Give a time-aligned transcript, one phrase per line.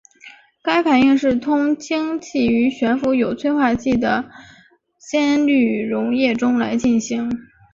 [0.63, 4.31] 该反应是通氢气于悬浮有催化剂的
[5.11, 7.29] 酰氯溶液中来进行。